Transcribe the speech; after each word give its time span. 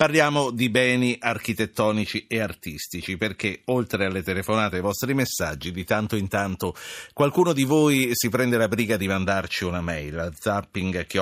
Parliamo 0.00 0.50
di 0.50 0.70
beni 0.70 1.14
architettonici 1.20 2.24
e 2.26 2.40
artistici 2.40 3.18
perché 3.18 3.60
oltre 3.66 4.06
alle 4.06 4.22
telefonate 4.22 4.76
e 4.76 4.78
ai 4.78 4.82
vostri 4.82 5.12
messaggi 5.12 5.72
di 5.72 5.84
tanto 5.84 6.16
in 6.16 6.26
tanto 6.26 6.74
qualcuno 7.12 7.52
di 7.52 7.64
voi 7.64 8.08
si 8.12 8.30
prende 8.30 8.56
la 8.56 8.66
briga 8.66 8.96
di 8.96 9.06
mandarci 9.06 9.64
una 9.64 9.82
mail 9.82 10.18
a 10.18 10.32
zapping.rai.it 10.34 11.12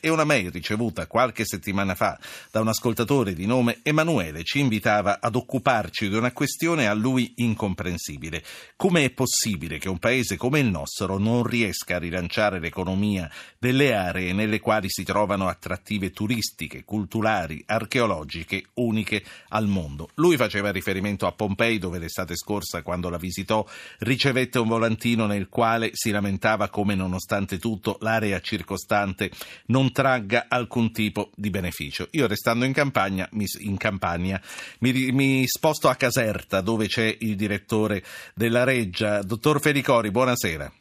e 0.00 0.08
una 0.08 0.22
mail 0.22 0.52
ricevuta 0.52 1.08
qualche 1.08 1.44
settimana 1.44 1.96
fa 1.96 2.16
da 2.52 2.60
un 2.60 2.68
ascoltatore 2.68 3.34
di 3.34 3.44
nome 3.44 3.80
Emanuele 3.82 4.44
ci 4.44 4.60
invitava 4.60 5.18
ad 5.20 5.34
occuparci 5.34 6.08
di 6.08 6.14
una 6.14 6.30
questione 6.30 6.86
a 6.86 6.94
lui 6.94 7.32
incomprensibile. 7.38 8.44
Come 8.76 9.02
è 9.04 9.10
possibile 9.10 9.78
che 9.78 9.88
un 9.88 9.98
paese 9.98 10.36
come 10.36 10.60
il 10.60 10.70
nostro 10.70 11.18
non 11.18 11.42
riesca 11.42 11.96
a 11.96 11.98
rilanciare 11.98 12.60
l'economia 12.60 13.28
delle 13.58 13.94
aree 13.94 14.32
nelle 14.32 14.60
quali 14.60 14.88
si 14.88 15.02
trovano 15.02 15.48
attrattive 15.48 16.12
turistiche, 16.12 16.84
culturali 16.84 17.14
culturali, 17.16 17.62
archeologiche 17.66 18.64
uniche 18.74 19.22
al 19.48 19.66
mondo. 19.66 20.10
Lui 20.14 20.36
faceva 20.36 20.70
riferimento 20.70 21.26
a 21.26 21.32
Pompei 21.32 21.78
dove 21.78 21.98
l'estate 21.98 22.36
scorsa, 22.36 22.82
quando 22.82 23.08
la 23.08 23.16
visitò, 23.16 23.64
ricevette 24.00 24.58
un 24.58 24.68
volantino 24.68 25.26
nel 25.26 25.48
quale 25.48 25.90
si 25.94 26.10
lamentava 26.10 26.68
come 26.68 26.94
nonostante 26.94 27.58
tutto 27.58 27.96
l'area 28.00 28.40
circostante 28.40 29.30
non 29.66 29.92
tragga 29.92 30.46
alcun 30.48 30.92
tipo 30.92 31.30
di 31.34 31.48
beneficio. 31.50 32.08
Io 32.12 32.26
restando 32.26 32.64
in 32.64 32.72
campagna, 32.72 33.28
in 33.60 33.76
Campania 33.78 34.40
mi, 34.80 35.10
mi 35.12 35.46
sposto 35.46 35.88
a 35.88 35.94
Caserta 35.94 36.60
dove 36.60 36.86
c'è 36.86 37.16
il 37.20 37.36
direttore 37.36 38.02
della 38.34 38.64
Reggia, 38.64 39.22
dottor 39.22 39.60
Felicori, 39.60 40.10
buonasera. 40.10 40.72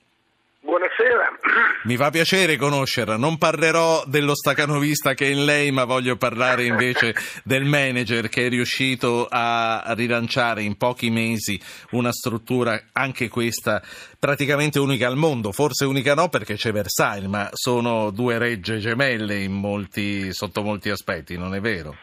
Mi 1.86 1.98
fa 1.98 2.10
piacere 2.10 2.58
conoscerla, 2.58 3.16
non 3.16 3.38
parlerò 3.38 4.06
dello 4.08 4.34
stacanovista 4.34 5.14
che 5.14 5.28
è 5.28 5.30
in 5.30 5.46
lei, 5.46 5.70
ma 5.70 5.86
voglio 5.86 6.16
parlare 6.16 6.64
invece 6.64 7.14
del 7.44 7.64
manager 7.64 8.28
che 8.28 8.48
è 8.48 8.50
riuscito 8.50 9.28
a 9.30 9.94
rilanciare 9.96 10.64
in 10.64 10.78
pochi 10.78 11.12
mesi 11.12 11.62
una 11.92 12.12
struttura, 12.12 12.86
anche 12.92 13.30
questa 13.30 13.84
praticamente 14.18 14.80
unica 14.80 15.06
al 15.06 15.16
mondo, 15.16 15.52
forse 15.52 15.86
unica 15.86 16.16
no 16.16 16.28
perché 16.28 16.56
c'è 16.56 16.72
Versailles, 16.72 17.30
ma 17.30 17.50
sono 17.52 18.10
due 18.10 18.40
regge 18.40 18.80
gemelle 18.80 19.48
molti, 19.48 20.34
sotto 20.34 20.64
molti 20.64 20.90
aspetti, 20.90 21.38
non 21.38 21.54
è 21.54 21.60
vero? 21.60 21.96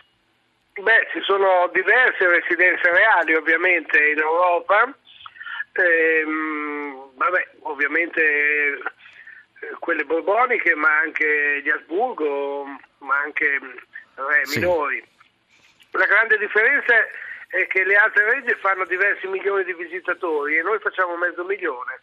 Beh, 0.74 1.08
ci 1.12 1.18
sono 1.24 1.68
diverse 1.72 2.24
residenze 2.28 2.88
reali 2.88 3.34
ovviamente 3.34 3.98
in 3.98 4.18
Europa. 4.20 4.96
Ehm, 5.72 7.10
vabbè, 7.16 7.48
ovviamente 7.62 8.20
quelle 9.78 10.04
borboniche, 10.04 10.74
ma 10.74 10.98
anche 10.98 11.60
di 11.62 11.70
Asburgo, 11.70 12.64
ma 12.98 13.18
anche 13.18 13.58
re 14.14 14.44
sì. 14.46 14.58
minori. 14.58 15.04
La 15.92 16.06
grande 16.06 16.38
differenza 16.38 16.94
è 17.48 17.66
che 17.66 17.84
le 17.84 17.96
altre 17.96 18.24
regge 18.32 18.56
fanno 18.56 18.84
diversi 18.86 19.26
milioni 19.26 19.64
di 19.64 19.74
visitatori 19.74 20.56
e 20.56 20.62
noi 20.62 20.78
facciamo 20.78 21.16
mezzo 21.16 21.44
milione. 21.44 22.00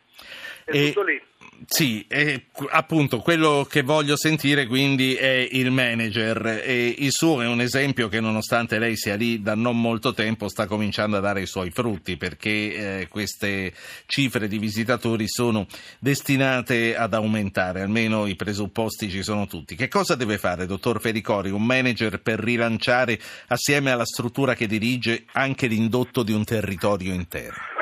È 0.64 0.72
e... 0.72 0.88
tutto 0.88 1.04
lì. 1.04 1.22
Sì, 1.66 2.06
eh, 2.08 2.46
appunto, 2.72 3.20
quello 3.20 3.68
che 3.70 3.82
voglio 3.82 4.16
sentire 4.16 4.66
quindi 4.66 5.16
è 5.16 5.48
il 5.52 5.72
manager 5.72 6.62
e 6.64 6.96
il 6.98 7.12
suo 7.12 7.42
è 7.42 7.48
un 7.48 7.62
esempio 7.62 8.08
che 8.08 8.20
nonostante 8.20 8.80
lei 8.80 8.96
sia 8.96 9.16
lì 9.16 9.42
da 9.42 9.56
non 9.56 9.80
molto 9.80 10.14
tempo 10.14 10.48
sta 10.48 10.68
cominciando 10.68 11.18
a 11.18 11.20
dare 11.20 11.42
i 11.42 11.46
suoi 11.46 11.70
frutti 11.72 12.18
perché 12.18 12.50
eh, 13.00 13.08
queste 13.10 13.74
cifre 14.06 14.48
di 14.48 14.58
visitatori 14.58 15.28
sono 15.28 15.68
destinate 16.00 16.96
ad 16.96 17.14
aumentare, 17.14 17.82
almeno 17.82 18.26
i 18.26 18.36
presupposti 18.36 19.10
ci 19.10 19.24
sono 19.24 19.46
tutti. 19.46 19.76
Che 19.76 19.88
cosa 19.88 20.16
deve 20.16 20.38
fare, 20.38 20.66
dottor 20.66 21.02
Fericori, 21.02 21.50
un 21.50 21.66
manager 21.66 22.22
per 22.22 22.40
rilanciare 22.40 23.20
assieme 23.48 23.92
alla 23.92 24.06
struttura 24.06 24.56
che 24.56 24.68
dirige 24.68 25.26
anche 25.34 25.68
l'indotto 25.68 26.24
di 26.24 26.32
un 26.32 26.44
territorio 26.44 27.14
intero? 27.14 27.79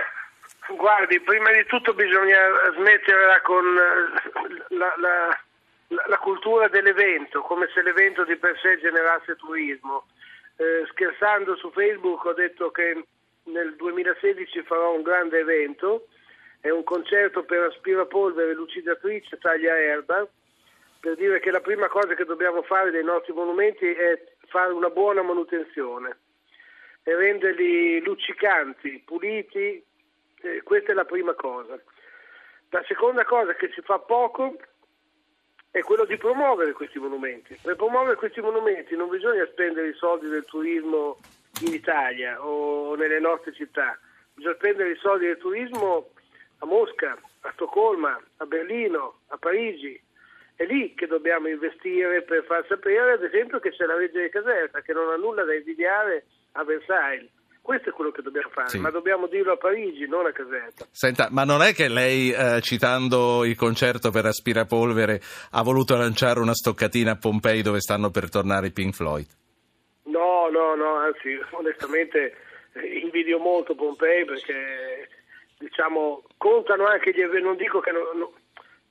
Guardi, 0.76 1.20
prima 1.22 1.52
di 1.52 1.66
tutto 1.66 1.94
bisogna 1.94 2.38
smetterla 2.76 3.42
con 3.42 3.74
la, 3.74 4.94
la, 4.98 5.40
la, 5.88 6.18
cultura 6.18 6.68
dell'evento, 6.68 7.42
come 7.42 7.70
se 7.74 7.82
l'evento 7.82 8.26
di 8.26 8.36
per 8.36 8.60
sé 8.60 8.78
generasse 8.80 9.38
turismo. 9.38 10.08
Eh, 10.58 10.86
scherzando 10.90 11.56
su 11.56 11.72
Facebook 11.72 12.26
ho 12.26 12.34
detto 12.34 12.72
che 12.72 13.06
nel 13.44 13.76
2016 13.76 14.64
farò 14.64 14.94
un 14.94 15.04
grande 15.04 15.40
evento, 15.40 16.08
è 16.60 16.70
un 16.70 16.84
concerto 16.84 17.44
per 17.44 17.62
aspirapolvere, 17.64 18.54
lucidatrice, 18.54 19.38
taglia 19.38 19.78
erba, 19.78 20.28
per 21.00 21.16
dire 21.16 21.40
che 21.40 21.52
la 21.52 21.62
prima 21.62 21.88
cosa 21.88 22.14
che 22.14 22.26
dobbiamo 22.26 22.62
fare 22.64 22.92
dei 22.92 23.04
nostri 23.04 23.32
monumenti 23.32 23.86
è 23.86 24.22
fare 24.48 24.74
una 24.74 24.90
buona 24.90 25.22
manutenzione 25.22 26.18
e 27.04 27.16
renderli 27.16 28.02
luccicanti, 28.02 29.02
puliti, 29.06 29.82
eh, 30.42 30.62
questa 30.64 30.92
è 30.92 30.96
la 30.96 31.06
prima 31.06 31.34
cosa. 31.34 31.80
La 32.70 32.84
seconda 32.86 33.24
cosa 33.24 33.54
che 33.56 33.72
ci 33.72 33.82
fa 33.82 34.00
poco 34.00 34.58
è 35.72 35.82
quello 35.82 36.06
di 36.06 36.18
promuovere 36.18 36.74
questi 36.74 37.00
monumenti. 37.00 37.58
Per 37.62 37.76
promuovere 37.76 38.16
questi 38.16 38.42
monumenti 38.42 38.96
non 38.96 39.10
bisogna 39.10 39.46
spendere 39.46 39.90
i 39.90 39.94
soldi 39.94 40.28
del 40.28 40.46
turismo 40.46 41.20
in 41.62 41.74
Italia 41.74 42.44
o 42.44 42.96
nelle 42.96 43.20
nostre 43.20 43.54
città, 43.54 43.98
bisogna 44.34 44.56
spendere 44.56 44.92
i 44.92 44.98
soldi 44.98 45.26
del 45.26 45.38
turismo 45.38 46.10
a 46.60 46.66
Mosca, 46.66 47.18
a 47.42 47.52
Stoccolma, 47.54 48.20
a 48.38 48.46
Berlino, 48.46 49.20
a 49.28 49.38
Parigi. 49.38 50.02
È 50.56 50.66
lì 50.66 50.96
che 50.96 51.06
dobbiamo 51.06 51.48
investire 51.48 52.24
per 52.24 52.44
far 52.46 52.66
sapere, 52.68 53.12
ad 53.12 53.24
esempio, 53.24 53.60
che 53.60 53.72
c'è 53.72 53.86
la 53.86 53.96
legge 53.96 54.24
di 54.24 54.30
Caserta, 54.30 54.82
che 54.82 54.94
non 54.94 55.10
ha 55.10 55.16
nulla 55.16 55.44
da 55.44 55.54
invidiare 55.54 56.26
a 56.54 56.64
Versailles 56.64 57.30
questo 57.68 57.90
è 57.90 57.92
quello 57.92 58.12
che 58.12 58.22
dobbiamo 58.22 58.48
fare, 58.48 58.70
sì. 58.70 58.80
ma 58.80 58.90
dobbiamo 58.92 59.28
dirlo 59.28 59.52
a 59.52 59.58
Parigi, 59.58 60.08
non 60.08 60.26
a 60.26 60.32
Caserta. 60.32 60.88
Senta, 60.90 61.28
ma 61.32 61.44
non 61.44 61.62
è 61.62 61.74
che 61.74 61.90
lei, 61.90 62.32
eh, 62.32 62.62
citando 62.62 63.44
il 63.44 63.58
concerto 63.58 64.10
per 64.10 64.26
aspirapolvere, 64.26 65.20
ha 65.52 65.62
voluto 65.64 65.98
lanciare 65.98 66.40
una 66.40 66.54
stoccatina 66.54 67.12
a 67.12 67.18
Pompei 67.18 67.62
dove 67.62 67.82
stanno 67.82 68.10
per 68.10 68.30
tornare 68.30 68.68
i 68.68 68.72
Pink 68.72 68.94
Floyd? 68.94 69.28
No, 70.04 70.48
no, 70.50 70.76
no, 70.76 70.96
anzi, 70.96 71.38
onestamente 71.52 72.38
eh, 72.72 73.00
invidio 73.00 73.38
molto 73.38 73.76
Pompei 73.76 74.24
perché, 74.24 75.10
diciamo, 75.60 76.24
contano 76.38 76.86
anche 76.86 77.12
gli 77.12 77.20
eventi, 77.20 77.44
non 77.44 77.58
dico 77.58 77.82
che... 77.82 77.92
Non, 77.92 78.04
no, 78.18 78.32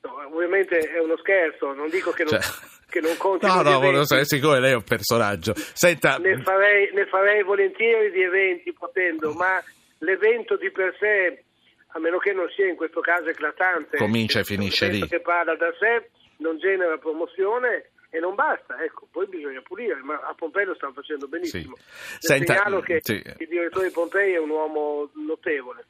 no, 0.02 0.34
ovviamente 0.34 0.80
è 0.80 1.00
uno 1.00 1.16
scherzo, 1.16 1.72
non 1.72 1.88
dico 1.88 2.10
che 2.10 2.24
non... 2.24 2.38
Cioè 2.38 2.75
che 2.96 3.00
non 3.00 3.16
conti 3.16 3.46
No, 3.46 3.60
no, 3.62 3.78
volevo 3.78 4.04
sapere, 4.04 4.26
siccome 4.26 4.60
lei 4.60 4.72
è 4.72 4.76
un 4.76 4.84
personaggio. 4.84 5.52
Senta... 5.54 6.16
Ne, 6.16 6.40
farei, 6.40 6.90
ne 6.94 7.06
farei 7.06 7.42
volentieri 7.42 8.10
di 8.10 8.22
eventi 8.22 8.72
potendo, 8.72 9.32
ma 9.34 9.62
l'evento 9.98 10.56
di 10.56 10.70
per 10.70 10.96
sé, 10.98 11.44
a 11.88 11.98
meno 11.98 12.18
che 12.18 12.32
non 12.32 12.48
sia 12.54 12.66
in 12.66 12.76
questo 12.76 13.00
caso 13.00 13.28
eclatante, 13.28 13.98
comincia 13.98 14.40
e 14.40 14.44
finisce 14.44 14.88
lì. 14.88 15.06
che 15.06 15.20
parla 15.20 15.54
da 15.56 15.72
sé, 15.78 16.08
non 16.38 16.58
genera 16.58 16.96
promozione 16.96 17.90
e 18.16 18.20
non 18.20 18.34
basta, 18.34 18.82
ecco, 18.82 19.06
poi 19.10 19.26
bisogna 19.26 19.60
pulire, 19.60 20.00
ma 20.02 20.14
a 20.14 20.32
Pompei 20.34 20.64
lo 20.64 20.74
stanno 20.74 20.94
facendo 20.94 21.28
benissimo. 21.28 21.76
Sì. 21.76 22.16
Senta, 22.20 22.54
segnalo 22.54 22.80
che 22.80 23.00
sì. 23.02 23.12
il 23.12 23.46
direttore 23.46 23.88
di 23.88 23.92
Pompei 23.92 24.32
è 24.32 24.38
un 24.38 24.48
uomo 24.48 25.10
notevole. 25.26 25.84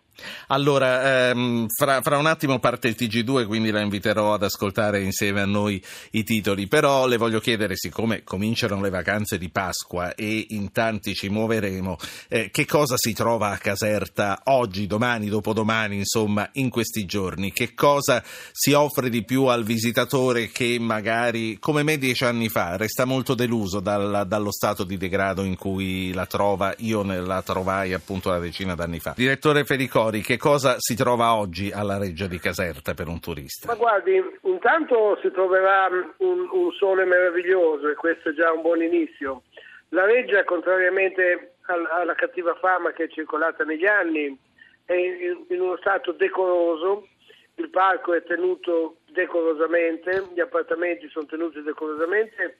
Allora, 0.48 1.28
ehm, 1.28 1.66
fra, 1.68 2.00
fra, 2.00 2.16
un 2.16 2.26
attimo 2.26 2.58
parte 2.58 2.88
il 2.88 2.96
TG2, 2.98 3.46
quindi 3.46 3.70
la 3.70 3.80
inviterò 3.80 4.34
ad 4.34 4.42
ascoltare 4.42 5.00
insieme 5.02 5.40
a 5.40 5.46
noi 5.46 5.82
i 6.12 6.24
titoli, 6.24 6.66
però 6.66 7.06
le 7.06 7.16
voglio 7.16 7.38
chiedere, 7.38 7.76
siccome 7.76 8.22
cominciano 8.24 8.80
le 8.80 8.90
vacanze 8.90 9.38
di 9.38 9.50
Pasqua 9.50 10.14
e 10.14 10.46
in 10.50 10.72
tanti 10.72 11.14
ci 11.14 11.28
muoveremo, 11.28 11.96
eh, 12.28 12.50
che 12.50 12.64
cosa 12.64 12.96
si 12.96 13.12
trova 13.12 13.50
a 13.50 13.58
Caserta 13.58 14.40
oggi, 14.44 14.86
domani, 14.86 15.28
dopodomani, 15.28 15.96
insomma, 15.96 16.48
in 16.54 16.70
questi 16.70 17.04
giorni? 17.04 17.52
Che 17.52 17.74
cosa 17.74 18.22
si 18.52 18.72
offre 18.72 19.10
di 19.10 19.24
più 19.24 19.44
al 19.44 19.64
visitatore 19.64 20.48
che 20.48 20.78
magari, 20.80 21.58
come 21.58 21.82
me 21.82 21.98
dieci 22.16 22.24
anni 22.24 22.48
fa, 22.48 22.78
resta 22.78 23.04
molto 23.04 23.34
deluso 23.34 23.80
dal, 23.80 24.24
dallo 24.26 24.50
stato 24.50 24.84
di 24.84 24.96
degrado 24.96 25.42
in 25.42 25.56
cui 25.56 26.14
la 26.14 26.24
trova, 26.24 26.72
io 26.78 27.04
la 27.04 27.42
trovai 27.42 27.92
appunto 27.92 28.30
una 28.30 28.38
decina 28.38 28.74
d'anni 28.74 28.98
fa. 28.98 29.12
Direttore 29.14 29.64
Felicò, 29.64 30.06
Gregori, 30.06 30.20
che 30.22 30.36
cosa 30.36 30.76
si 30.78 30.94
trova 30.94 31.34
oggi 31.34 31.70
alla 31.72 31.98
Reggia 31.98 32.26
di 32.26 32.38
Caserta 32.38 32.94
per 32.94 33.08
un 33.08 33.18
turista? 33.18 33.66
Ma 33.66 33.74
guardi, 33.74 34.22
intanto 34.42 35.18
si 35.20 35.30
troverà 35.32 35.88
un, 36.18 36.48
un 36.50 36.72
sole 36.78 37.04
meraviglioso 37.04 37.88
e 37.88 37.94
questo 37.94 38.30
è 38.30 38.32
già 38.32 38.52
un 38.52 38.62
buon 38.62 38.82
inizio. 38.82 39.42
La 39.90 40.04
Reggia, 40.04 40.44
contrariamente 40.44 41.56
alla 41.66 42.14
cattiva 42.14 42.54
fama 42.60 42.92
che 42.92 43.04
è 43.04 43.08
circolata 43.08 43.64
negli 43.64 43.86
anni, 43.86 44.36
è 44.84 44.94
in 44.94 45.60
uno 45.60 45.76
stato 45.78 46.12
decoroso, 46.12 47.08
il 47.56 47.70
parco 47.70 48.14
è 48.14 48.22
tenuto 48.22 48.98
decorosamente, 49.16 50.28
gli 50.34 50.40
appartamenti 50.40 51.08
sono 51.08 51.26
tenuti 51.26 51.62
decorosamente 51.62 52.58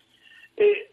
e 0.54 0.88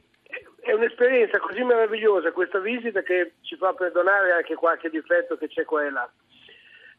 è 0.60 0.74
un'esperienza 0.74 1.40
così 1.40 1.64
meravigliosa 1.64 2.32
questa 2.32 2.60
visita 2.60 3.02
che 3.02 3.34
ci 3.42 3.56
fa 3.56 3.74
perdonare 3.74 4.34
anche 4.34 4.56
qualche 4.56 4.90
difetto 4.90 5.38
che 5.38 5.48
c'è 5.48 5.64
qua 5.64 5.86
e 5.86 5.90
là 5.92 6.12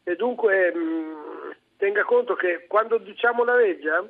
e 0.03 0.15
dunque 0.15 0.73
mm, 0.73 1.51
tenga 1.77 2.03
conto 2.03 2.35
che 2.35 2.65
quando 2.67 2.97
diciamo 2.97 3.43
la 3.43 3.55
Reggia 3.55 4.07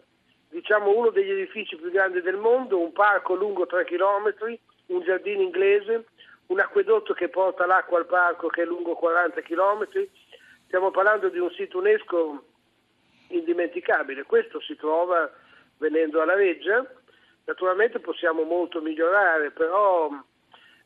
diciamo 0.50 0.96
uno 0.96 1.10
degli 1.10 1.32
edifici 1.32 1.76
più 1.76 1.90
grandi 1.90 2.22
del 2.22 2.38
mondo, 2.38 2.80
un 2.80 2.92
parco 2.92 3.34
lungo 3.34 3.66
3 3.66 3.84
km 3.86 4.60
un 4.88 5.02
giardino 5.02 5.42
inglese, 5.42 6.06
un 6.48 6.60
acquedotto 6.60 7.14
che 7.14 7.30
porta 7.30 7.66
l'acqua 7.66 7.98
al 7.98 8.06
parco 8.06 8.48
che 8.48 8.62
è 8.62 8.66
lungo 8.66 8.94
40 8.94 9.42
km. 9.42 9.88
Stiamo 10.66 10.92
parlando 10.92 11.30
di 11.30 11.40
un 11.40 11.50
sito 11.52 11.80
UNESCO 11.80 12.44
indimenticabile. 13.56 14.24
Questo 14.24 14.62
si 14.62 14.76
trova 14.76 15.32
venendo 15.78 16.22
alla 16.22 16.36
Reggia. 16.36 16.86
Naturalmente 17.46 18.00
possiamo 18.00 18.44
molto 18.44 18.82
migliorare, 18.82 19.52
però 19.52 20.10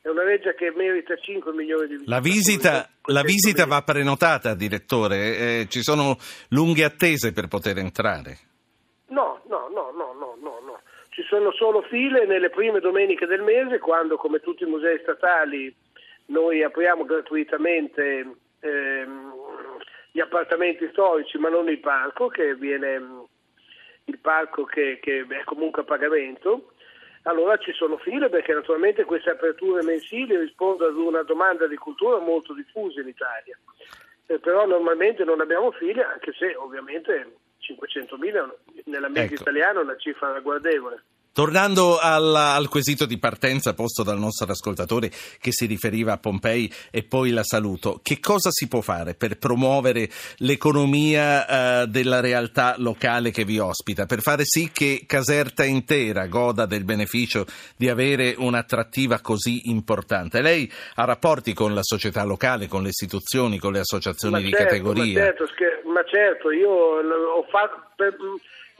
è 0.01 0.07
una 0.07 0.24
legge 0.24 0.56
che 0.56 0.71
merita 0.75 1.16
5 1.16 1.51
milioni 1.54 1.88
di 1.88 1.94
visitatori. 1.95 2.10
La 2.10 2.19
visita, 2.19 2.89
la 3.06 3.21
visita 3.21 3.66
va 3.66 3.81
prenotata, 3.81 4.54
direttore? 4.54 5.16
Eh, 5.38 5.68
ci 5.69 5.81
sono 5.81 6.18
lunghe 6.50 6.83
attese 6.83 7.33
per 7.33 7.48
poter 7.48 7.77
entrare? 7.80 8.38
No, 9.07 9.42
no, 9.48 9.68
no, 9.69 9.92
no, 9.92 10.13
no, 10.13 10.38
no, 10.39 10.60
no. 10.63 10.81
Ci 11.10 11.24
sono 11.24 11.51
solo 11.54 11.81
file 11.81 12.25
nelle 12.25 12.50
prime 12.50 12.80
domeniche 12.80 13.25
del 13.25 13.42
mese, 13.42 13.80
quando, 13.80 14.18
come 14.18 14.39
tutti 14.39 14.63
i 14.63 14.68
musei 14.68 15.00
statali, 15.01 15.74
noi 16.27 16.63
apriamo 16.63 17.06
gratuitamente 17.06 18.36
ehm, 18.60 19.33
gli 20.12 20.20
appartamenti 20.20 20.88
storici, 20.92 21.38
ma 21.38 21.50
non 21.50 21.70
il 21.70 21.80
parco, 21.80 22.28
che 22.28 22.56
viene 22.56 23.02
il 24.06 24.18
parco 24.20 24.64
che, 24.66 25.00
che 25.02 25.26
è 25.28 25.44
comunque 25.44 25.84
a 25.84 25.86
pagamento 25.86 26.74
allora 27.24 27.58
ci 27.58 27.74
sono 27.74 27.98
file 27.98 28.30
perché 28.30 28.54
naturalmente 28.54 29.04
queste 29.04 29.32
aperture 29.32 29.84
mensili 29.84 30.38
rispondono 30.38 30.90
ad 30.90 30.98
una 30.98 31.24
domanda 31.24 31.68
di 31.68 31.76
cultura 31.76 32.18
molto 32.20 32.54
diffusa 32.54 33.02
in 33.02 33.08
Italia. 33.08 33.58
Eh, 34.28 34.40
però 34.40 34.66
normalmente 34.66 35.24
non 35.24 35.42
abbiamo 35.42 35.72
file, 35.72 36.04
anche 36.04 36.32
se 36.34 36.56
ovviamente 36.56 37.36
500.000 37.62 38.54
nella 38.86 39.10
media 39.10 39.36
ecco. 39.36 39.42
italiana 39.42 39.80
è 39.80 39.84
una 39.84 39.98
cifra 39.98 40.32
ragguardevole. 40.32 41.04
Tornando 41.40 41.98
al, 41.98 42.36
al, 42.36 42.68
quesito 42.68 43.06
di 43.06 43.18
partenza 43.18 43.74
posto 43.74 44.04
dal 44.04 44.20
nostro 44.20 44.52
ascoltatore 44.52 45.10
che 45.40 45.54
si 45.54 45.68
riferiva 45.68 46.12
a 46.12 46.18
Pompei 46.18 46.70
e 46.92 47.04
poi 47.04 47.30
la 47.30 47.44
saluto, 47.44 48.02
che 48.04 48.20
cosa 48.20 48.50
si 48.52 48.68
può 48.68 48.82
fare 48.82 49.14
per 49.14 49.38
promuovere 49.38 50.10
l'economia 50.40 51.84
eh, 51.84 51.88
della 51.88 52.20
realtà 52.20 52.76
locale 52.78 53.32
che 53.32 53.46
vi 53.46 53.58
ospita, 53.58 54.06
per 54.06 54.20
fare 54.20 54.44
sì 54.44 54.70
che 54.74 55.06
Caserta 55.08 55.64
intera 55.64 56.28
goda 56.28 56.66
del 56.66 56.84
beneficio 56.84 57.46
di 57.78 57.88
avere 57.88 58.36
un'attrattiva 58.38 59.22
così 59.22 59.70
importante? 59.70 60.42
Lei 60.42 60.70
ha 60.96 61.06
rapporti 61.06 61.54
con 61.54 61.74
la 61.74 61.84
società 61.84 62.26
locale, 62.26 62.68
con 62.68 62.84
le 62.84 62.90
istituzioni, 62.90 63.60
con 63.60 63.72
le 63.72 63.80
associazioni 63.80 64.34
ma 64.34 64.42
di 64.42 64.50
certo, 64.50 64.66
categoria? 64.66 65.20
Ma 65.22 65.26
certo, 65.26 65.46
ma 65.86 66.04
certo, 66.04 66.52
io 66.52 66.70
ho 66.70 67.46
fatto... 67.50 67.88
Per 67.96 68.14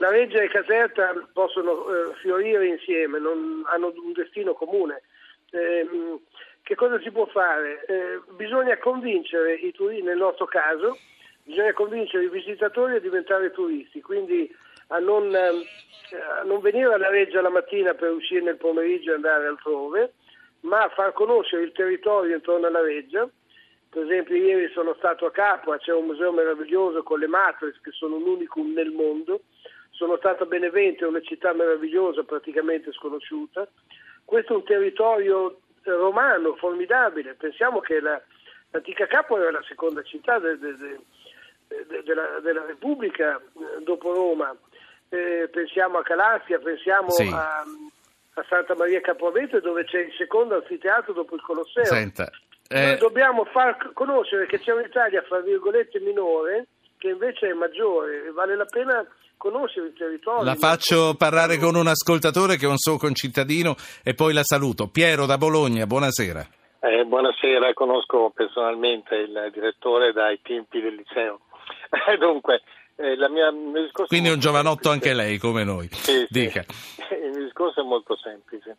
la 0.00 0.08
Reggia 0.08 0.40
e 0.40 0.48
Caserta 0.48 1.12
possono 1.34 1.72
eh, 1.72 2.14
fiorire 2.22 2.66
insieme, 2.66 3.18
non, 3.18 3.64
hanno 3.66 3.92
un 3.94 4.12
destino 4.12 4.54
comune. 4.54 5.02
Eh, 5.50 5.86
che 6.62 6.74
cosa 6.74 6.98
si 7.00 7.10
può 7.10 7.26
fare? 7.26 7.84
Eh, 7.84 8.20
bisogna 8.30 8.78
convincere 8.78 9.54
i 9.54 9.72
turisti, 9.72 10.02
nel 10.02 10.16
nostro 10.16 10.46
caso, 10.46 10.96
bisogna 11.42 11.74
convincere 11.74 12.24
i 12.24 12.30
visitatori 12.30 12.96
a 12.96 13.00
diventare 13.00 13.50
turisti, 13.50 14.00
quindi 14.00 14.50
a 14.88 14.98
non, 15.00 15.34
eh, 15.34 15.66
a 16.40 16.44
non 16.44 16.60
venire 16.60 16.94
alla 16.94 17.10
Reggia 17.10 17.42
la 17.42 17.50
mattina 17.50 17.92
per 17.92 18.12
uscire 18.12 18.40
nel 18.40 18.56
pomeriggio 18.56 19.10
e 19.10 19.16
andare 19.16 19.48
altrove, 19.48 20.14
ma 20.60 20.84
a 20.84 20.88
far 20.88 21.12
conoscere 21.12 21.64
il 21.64 21.72
territorio 21.72 22.36
intorno 22.36 22.66
alla 22.66 22.80
Reggia. 22.80 23.28
Per 23.90 24.02
esempio 24.02 24.34
ieri 24.34 24.70
sono 24.72 24.94
stato 24.94 25.26
a 25.26 25.30
Capua, 25.30 25.76
c'è 25.76 25.92
un 25.92 26.06
museo 26.06 26.32
meraviglioso 26.32 27.02
con 27.02 27.18
le 27.18 27.26
matres 27.26 27.78
che 27.82 27.90
sono 27.90 28.16
un 28.16 28.26
unicum 28.26 28.72
nel 28.72 28.92
mondo, 28.92 29.42
sono 30.00 30.16
stato 30.16 30.44
a 30.44 30.46
Benevento, 30.46 31.04
è 31.04 31.08
una 31.08 31.20
città 31.20 31.52
meravigliosa, 31.52 32.22
praticamente 32.22 32.90
sconosciuta. 32.90 33.68
Questo 34.24 34.54
è 34.54 34.56
un 34.56 34.64
territorio 34.64 35.60
eh, 35.82 35.90
romano 35.90 36.56
formidabile. 36.56 37.34
Pensiamo 37.34 37.80
che 37.80 38.00
la, 38.00 38.18
l'antica 38.70 39.06
Capua 39.06 39.40
era 39.40 39.50
la 39.50 39.62
seconda 39.68 40.02
città 40.02 40.38
de, 40.38 40.58
de, 40.58 40.74
de, 40.78 42.02
della, 42.02 42.40
della, 42.40 42.64
Repubblica 42.64 43.36
eh, 43.36 43.82
dopo 43.82 44.14
Roma. 44.14 44.56
Eh, 45.10 45.50
pensiamo 45.52 45.98
a 45.98 46.02
Calassia, 46.02 46.58
pensiamo 46.60 47.10
sì. 47.10 47.28
a, 47.30 47.60
a, 47.60 48.44
Santa 48.48 48.74
Maria 48.74 49.02
Capoavete 49.02 49.60
dove 49.60 49.84
c'è 49.84 50.00
il 50.00 50.14
secondo 50.16 50.54
anfiteatro 50.54 51.12
dopo 51.12 51.34
il 51.34 51.42
Colosseo. 51.42 51.84
Senta, 51.84 52.30
eh... 52.68 52.86
Noi 52.86 52.96
dobbiamo 52.96 53.44
far 53.44 53.92
conoscere 53.92 54.46
che 54.46 54.60
c'è 54.60 54.72
un'Italia, 54.72 55.20
fra 55.20 55.40
virgolette, 55.40 56.00
minore, 56.00 56.68
che 56.96 57.08
invece 57.08 57.50
è 57.50 57.52
maggiore 57.52 58.28
e 58.28 58.30
vale 58.30 58.56
la 58.56 58.64
pena 58.64 59.06
conoscere 59.40 59.86
il 59.86 59.94
territorio. 59.94 60.44
La 60.44 60.54
faccio 60.54 61.14
parlare 61.16 61.56
con 61.56 61.74
un 61.74 61.86
ascoltatore 61.86 62.58
che 62.58 62.66
è 62.66 62.68
un 62.68 62.76
suo 62.76 62.98
concittadino 62.98 63.74
e 64.04 64.12
poi 64.12 64.34
la 64.34 64.44
saluto. 64.44 64.88
Piero 64.88 65.24
da 65.24 65.38
Bologna, 65.38 65.86
buonasera. 65.86 66.46
Eh, 66.80 67.04
buonasera, 67.06 67.72
conosco 67.72 68.30
personalmente 68.34 69.14
il 69.14 69.50
direttore 69.50 70.12
dai 70.12 70.40
tempi 70.42 70.82
del 70.82 70.94
liceo. 70.94 71.40
Dunque, 72.20 72.60
eh, 72.96 73.16
mia, 73.30 73.50
Quindi 74.06 74.28
è 74.28 74.32
un 74.32 74.40
giovanotto 74.40 74.90
semplice. 74.90 75.08
anche 75.08 75.14
lei, 75.14 75.38
come 75.38 75.64
noi. 75.64 75.88
Sì, 75.90 76.26
Dica. 76.28 76.62
Sì. 76.68 77.00
Il 77.24 77.44
discorso 77.44 77.80
è 77.80 77.84
molto 77.84 78.16
semplice. 78.16 78.76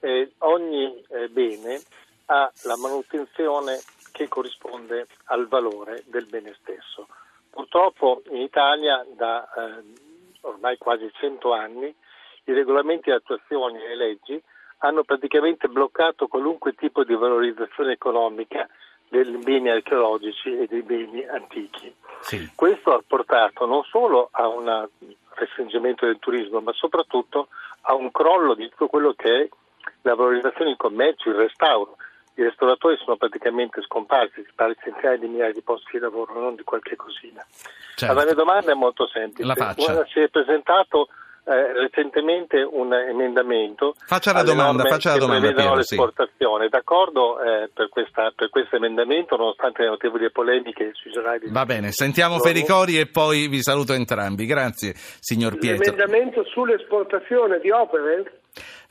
Eh, 0.00 0.32
ogni 0.38 1.02
eh, 1.08 1.28
bene 1.28 1.80
ha 2.26 2.52
la 2.64 2.76
manutenzione 2.76 3.80
che 4.12 4.28
corrisponde 4.28 5.06
al 5.24 5.48
valore 5.48 6.02
del 6.06 6.26
bene 6.26 6.54
stesso. 6.60 7.06
Purtroppo 7.72 8.20
in 8.28 8.42
Italia 8.42 9.02
da 9.16 9.48
eh, 9.56 9.82
ormai 10.42 10.76
quasi 10.76 11.10
100 11.10 11.54
anni 11.54 11.86
i 12.44 12.52
regolamenti 12.52 13.04
di 13.04 13.16
attuazione 13.16 13.82
e 13.82 13.88
le 13.88 13.96
leggi 13.96 14.42
hanno 14.80 15.04
praticamente 15.04 15.68
bloccato 15.68 16.26
qualunque 16.26 16.74
tipo 16.74 17.02
di 17.02 17.14
valorizzazione 17.14 17.92
economica 17.92 18.68
dei 19.08 19.24
beni 19.38 19.70
archeologici 19.70 20.54
e 20.54 20.66
dei 20.66 20.82
beni 20.82 21.24
antichi. 21.26 21.94
Sì. 22.20 22.52
Questo 22.54 22.92
ha 22.92 23.02
portato 23.06 23.64
non 23.64 23.84
solo 23.84 24.28
a 24.32 24.46
un 24.48 24.88
restringimento 25.30 26.04
del 26.04 26.18
turismo, 26.18 26.60
ma 26.60 26.74
soprattutto 26.74 27.48
a 27.82 27.94
un 27.94 28.10
crollo 28.10 28.52
di 28.52 28.68
tutto 28.68 28.88
quello 28.88 29.14
che 29.14 29.44
è 29.44 29.48
la 30.02 30.14
valorizzazione 30.14 30.72
in 30.72 30.76
commercio, 30.76 31.30
il 31.30 31.36
restauro 31.36 31.96
i 32.34 32.42
restauratori 32.42 32.96
sono 32.96 33.16
praticamente 33.16 33.82
scomparsi, 33.82 34.42
si 34.42 34.52
parla 34.54 34.72
di 34.72 34.80
centinaia 34.82 35.18
di 35.18 35.26
migliaia 35.26 35.52
di 35.52 35.62
posti 35.62 35.90
di 35.92 35.98
lavoro, 35.98 36.40
non 36.40 36.54
di 36.54 36.62
qualche 36.62 36.96
cosina. 36.96 37.44
Certo. 37.94 38.14
La 38.14 38.24
mia 38.24 38.34
domanda 38.34 38.72
è 38.72 38.74
molto 38.74 39.06
semplice. 39.06 39.46
La 39.46 39.54
faccia. 39.54 40.06
Si 40.06 40.20
è 40.20 40.28
presentato 40.28 41.08
eh, 41.44 41.72
recentemente 41.72 42.62
un 42.62 42.94
emendamento. 42.94 43.94
Faccia 44.06 44.32
la 44.32 44.42
domanda, 44.42 44.84
faccia 44.84 45.10
la 45.10 45.18
domanda. 45.18 45.52
Piero, 45.52 45.74
l'esportazione. 45.74 46.64
Sì. 46.64 46.70
D'accordo 46.70 47.40
eh, 47.42 47.68
per, 47.72 47.88
questa, 47.88 48.32
per, 48.34 48.48
questo 48.48 48.76
emendamento, 48.76 49.36
nonostante 49.36 49.82
le 49.82 49.88
notevoli 49.88 50.30
polemiche 50.30 50.92
sui 50.94 51.10
giornali. 51.10 51.50
Va 51.50 51.66
bene, 51.66 51.92
sentiamo 51.92 52.38
Fericori 52.38 52.98
e 52.98 53.06
poi 53.06 53.48
vi 53.48 53.60
saluto 53.60 53.92
entrambi. 53.92 54.46
Grazie, 54.46 54.94
signor 54.94 55.58
Pietro. 55.58 55.84
L'emendamento 55.84 56.44
sull'esportazione 56.44 57.58
di 57.60 57.70
opere? 57.70 58.40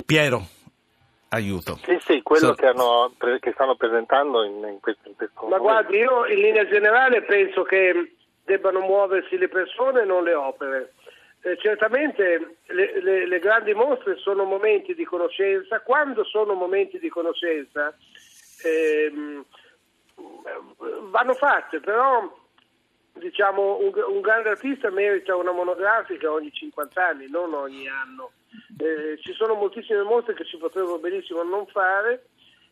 Piero 0.06 0.60
aiuto. 1.32 1.78
Sì, 1.84 1.98
sì, 2.02 2.22
quello 2.22 2.48
so... 2.48 2.54
che, 2.54 2.66
hanno, 2.68 3.14
che, 3.40 3.52
stanno 3.54 3.76
presentando 3.76 4.44
in, 4.44 4.64
in 4.66 4.80
questo, 4.80 5.08
in 5.08 5.16
questo 5.16 5.42
Ma 5.42 5.58
momento. 5.58 5.64
guardi, 5.64 5.98
io 5.98 6.26
in 6.28 6.40
linea 6.40 6.68
generale 6.68 7.22
penso 7.24 7.64
che 7.64 8.16
debbano 8.44 8.80
muoversi 8.80 9.38
le 9.38 9.48
persone 9.48 10.02
e 10.02 10.06
non 10.06 10.24
le 10.24 10.34
opere. 10.34 10.94
Eh, 11.44 11.58
certamente 11.58 12.58
le, 12.68 13.02
le, 13.02 13.26
le, 13.26 13.40
grandi 13.40 13.74
mostre 13.74 14.18
sono 14.18 14.44
momenti 14.44 14.94
di 14.94 15.06
conoscenza, 15.06 15.80
quando 15.80 16.24
sono 16.24 16.54
momenti 16.54 17.00
di 17.00 17.10
conoscenza 17.10 17.96
ehm, 18.64 19.44
vanno 21.10 21.34
fatte, 21.34 21.80
però 21.80 22.32
diciamo 23.22 23.78
un, 23.78 23.92
un 23.94 24.22
grande 24.22 24.50
artista 24.50 24.90
merita 24.90 25.36
una 25.36 25.52
monografica 25.52 26.32
ogni 26.32 26.52
50 26.52 27.06
anni, 27.06 27.30
non 27.30 27.54
ogni 27.54 27.88
anno. 27.88 28.32
Eh, 28.78 29.18
ci 29.22 29.32
sono 29.34 29.54
moltissime 29.54 30.02
mostre 30.02 30.34
che 30.34 30.44
si 30.44 30.58
potrebbero 30.58 30.98
benissimo 30.98 31.44
non 31.44 31.66
fare, 31.68 32.26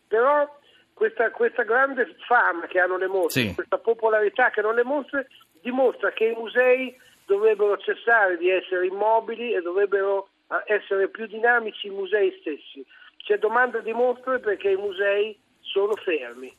però 0.07 0.57
questa, 0.93 1.31
questa 1.31 1.63
grande 1.63 2.15
fama 2.27 2.65
che 2.67 2.79
hanno 2.79 2.97
le 2.97 3.07
mostre, 3.07 3.41
sì. 3.41 3.53
questa 3.53 3.77
popolarità 3.77 4.49
che 4.49 4.59
hanno 4.59 4.73
le 4.73 4.83
mostre, 4.83 5.27
dimostra 5.61 6.11
che 6.11 6.25
i 6.25 6.35
musei 6.35 6.93
dovrebbero 7.25 7.77
cessare 7.77 8.37
di 8.37 8.49
essere 8.49 8.87
immobili 8.87 9.53
e 9.53 9.61
dovrebbero 9.61 10.29
eh, 10.49 10.73
essere 10.73 11.07
più 11.07 11.27
dinamici 11.27 11.87
i 11.87 11.91
musei 11.91 12.35
stessi. 12.41 12.83
C'è 13.17 13.37
domanda 13.37 13.79
di 13.79 13.93
mostre 13.93 14.39
perché 14.39 14.71
i 14.71 14.75
musei 14.75 15.39
sono 15.61 15.93
fermi. 15.95 16.51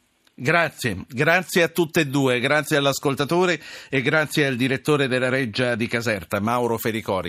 Grazie, 0.42 1.04
grazie 1.06 1.64
a 1.64 1.68
tutte 1.68 2.00
e 2.00 2.06
due, 2.06 2.40
grazie 2.40 2.78
all'ascoltatore 2.78 3.60
e 3.90 4.00
grazie 4.00 4.46
al 4.46 4.56
direttore 4.56 5.06
della 5.06 5.28
Reggia 5.28 5.74
di 5.74 5.86
Caserta, 5.86 6.40
Mauro 6.40 6.78
Fericori. 6.78 7.28